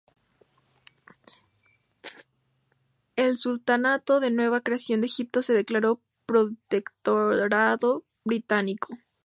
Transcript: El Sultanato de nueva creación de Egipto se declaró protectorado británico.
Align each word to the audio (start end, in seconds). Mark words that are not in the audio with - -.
El 3.15 3.37
Sultanato 3.37 4.19
de 4.19 4.31
nueva 4.31 4.61
creación 4.61 5.01
de 5.01 5.05
Egipto 5.05 5.43
se 5.43 5.53
declaró 5.53 6.01
protectorado 6.25 8.03
británico. 8.25 8.97